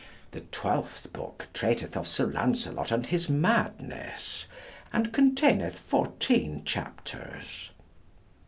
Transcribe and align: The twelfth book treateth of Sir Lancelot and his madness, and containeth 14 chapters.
The 0.31 0.39
twelfth 0.41 1.13
book 1.13 1.47
treateth 1.53 1.95
of 1.95 2.07
Sir 2.07 2.25
Lancelot 2.25 2.91
and 2.91 3.05
his 3.05 3.29
madness, 3.29 4.47
and 4.91 5.13
containeth 5.13 5.77
14 5.77 6.63
chapters. 6.65 7.69